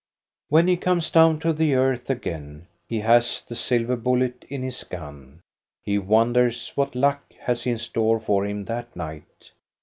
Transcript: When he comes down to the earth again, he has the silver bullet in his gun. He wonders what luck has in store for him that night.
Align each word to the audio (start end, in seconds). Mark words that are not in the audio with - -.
When 0.49 0.67
he 0.67 0.77
comes 0.77 1.11
down 1.11 1.37
to 1.41 1.53
the 1.53 1.75
earth 1.75 2.09
again, 2.09 2.65
he 2.87 3.01
has 3.01 3.43
the 3.47 3.53
silver 3.53 3.95
bullet 3.95 4.45
in 4.49 4.63
his 4.63 4.83
gun. 4.83 5.41
He 5.83 5.99
wonders 5.99 6.69
what 6.73 6.95
luck 6.95 7.21
has 7.41 7.67
in 7.67 7.77
store 7.77 8.19
for 8.19 8.43
him 8.43 8.65
that 8.65 8.95
night. 8.95 9.51